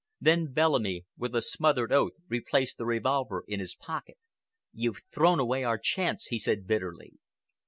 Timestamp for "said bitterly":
6.39-7.19